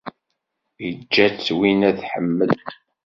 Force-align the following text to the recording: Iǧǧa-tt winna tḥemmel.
Iǧǧa-tt 0.87 1.49
winna 1.57 1.89
tḥemmel. 1.99 2.51